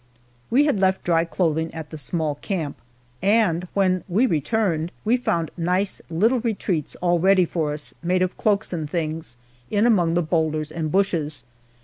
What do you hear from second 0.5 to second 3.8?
had left dry clothing at the small camp, and